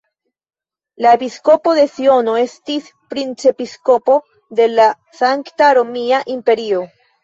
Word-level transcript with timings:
La 1.05 1.11
episkopo 1.17 1.75
de 1.81 1.83
Siono 1.91 2.35
estis 2.47 2.89
princepiskopo 3.13 4.19
de 4.63 4.71
la 4.77 4.93
Sankta 5.23 5.73
Romia 5.83 6.29
Imperio. 6.41 6.87